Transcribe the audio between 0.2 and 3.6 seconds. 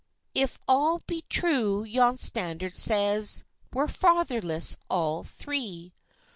If all be true yon standard says,